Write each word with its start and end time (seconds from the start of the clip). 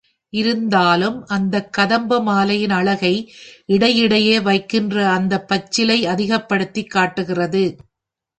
இருந்தாலும் 0.33 1.25
அந்தக் 1.27 1.73
கதம்ப 1.73 2.19
மாலையின் 2.21 2.69
அழகை, 2.69 3.13
இடையிடையே 3.65 4.39
வைக்கின்ற 4.39 5.07
அந்தப் 5.09 5.47
பச்சிலை 5.47 6.05
அதிகப்படுத்திக் 6.05 6.91
காட்டுகிறது. 6.91 7.63